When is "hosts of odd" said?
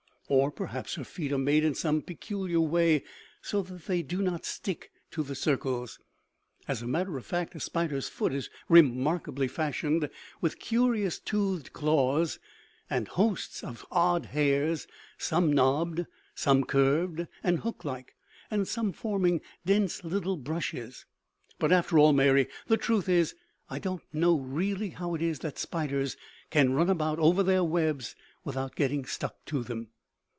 13.09-14.27